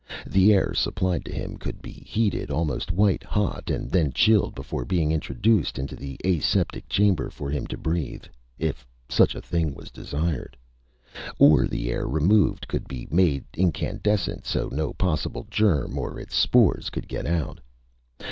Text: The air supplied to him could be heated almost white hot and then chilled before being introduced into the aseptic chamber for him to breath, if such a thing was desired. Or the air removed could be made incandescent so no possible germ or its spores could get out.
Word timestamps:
The 0.25 0.51
air 0.51 0.73
supplied 0.73 1.23
to 1.25 1.31
him 1.31 1.57
could 1.59 1.79
be 1.79 1.91
heated 1.91 2.49
almost 2.49 2.91
white 2.91 3.21
hot 3.21 3.69
and 3.69 3.87
then 3.91 4.11
chilled 4.11 4.55
before 4.55 4.83
being 4.83 5.11
introduced 5.11 5.77
into 5.77 5.95
the 5.95 6.17
aseptic 6.25 6.89
chamber 6.89 7.29
for 7.29 7.51
him 7.51 7.67
to 7.67 7.77
breath, 7.77 8.27
if 8.57 8.83
such 9.09 9.35
a 9.35 9.41
thing 9.43 9.75
was 9.75 9.91
desired. 9.91 10.57
Or 11.37 11.67
the 11.67 11.91
air 11.91 12.07
removed 12.07 12.67
could 12.67 12.87
be 12.87 13.07
made 13.11 13.45
incandescent 13.55 14.47
so 14.47 14.69
no 14.71 14.91
possible 14.93 15.45
germ 15.51 15.95
or 15.99 16.19
its 16.19 16.33
spores 16.35 16.89
could 16.89 17.07
get 17.07 17.27
out. 17.27 17.59